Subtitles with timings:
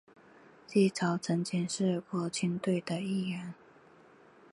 [0.65, 3.53] 纪超曾经是国青队的一员。